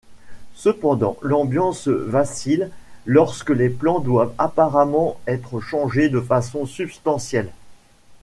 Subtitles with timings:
[0.55, 2.67] Cependant, l'ambiance vacille
[3.05, 7.51] lorsque les plans doivent apparemment être changés de façon substantielle.